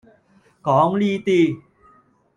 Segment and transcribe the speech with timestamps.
[0.63, 1.61] 講呢啲